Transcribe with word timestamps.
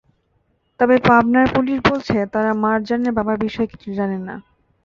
তবে 0.79 0.95
পাবনার 1.07 1.47
পুলিশ 1.55 1.77
বলছে, 1.89 2.17
তারা 2.33 2.51
মারজানের 2.63 3.15
বাবার 3.17 3.37
বিষয়ে 3.45 3.71
কিছু 3.73 3.89
জানে 3.97 4.17
না। 4.19 4.35